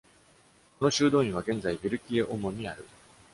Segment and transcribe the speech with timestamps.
[0.79, 2.83] この修道院は現在、ヴィルキエ・オモンにある。